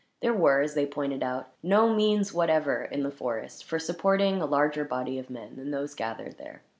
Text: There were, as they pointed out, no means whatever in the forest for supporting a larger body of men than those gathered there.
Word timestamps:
There 0.23 0.33
were, 0.33 0.61
as 0.61 0.73
they 0.73 0.87
pointed 0.87 1.21
out, 1.21 1.49
no 1.61 1.93
means 1.93 2.33
whatever 2.33 2.85
in 2.85 3.03
the 3.03 3.11
forest 3.11 3.63
for 3.65 3.77
supporting 3.77 4.41
a 4.41 4.47
larger 4.47 4.83
body 4.83 5.19
of 5.19 5.29
men 5.29 5.57
than 5.57 5.69
those 5.69 5.93
gathered 5.93 6.39
there. 6.39 6.63